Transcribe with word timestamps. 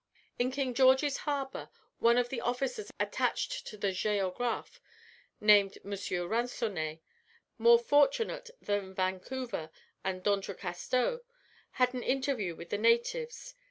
In 0.39 0.49
King 0.49 0.73
George's 0.73 1.17
Harbour 1.29 1.69
one 1.99 2.17
of 2.17 2.29
the 2.29 2.41
officers 2.41 2.91
attached 2.99 3.67
to 3.67 3.77
the 3.77 3.89
Géographe, 3.91 4.79
named 5.39 5.77
M. 5.85 5.91
Ransonnet, 5.91 7.01
more 7.59 7.77
fortunate 7.77 8.49
than 8.59 8.95
Vancouver 8.95 9.69
and 10.03 10.23
D'Entrecasteaux, 10.23 11.21
had 11.73 11.93
an 11.93 12.01
interview 12.01 12.55
with 12.55 12.71
the 12.71 12.79
natives. 12.79 13.53